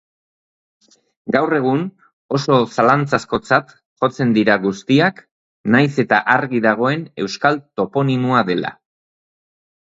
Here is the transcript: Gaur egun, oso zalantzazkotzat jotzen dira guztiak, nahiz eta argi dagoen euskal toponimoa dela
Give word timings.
Gaur 1.33 1.51
egun, 1.57 1.83
oso 2.39 2.57
zalantzazkotzat 2.77 3.73
jotzen 4.05 4.31
dira 4.37 4.55
guztiak, 4.63 5.21
nahiz 5.77 5.91
eta 6.05 6.23
argi 6.37 6.63
dagoen 6.71 7.05
euskal 7.27 7.61
toponimoa 7.83 8.43
dela 8.51 8.75